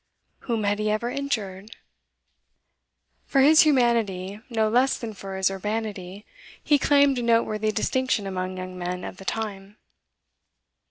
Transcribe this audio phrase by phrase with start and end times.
[0.49, 1.75] Whom had he ever injured?
[3.27, 6.25] For his humanity, no less than for his urbanity,
[6.63, 9.77] he claimed a noteworthy distinction among young men of the time.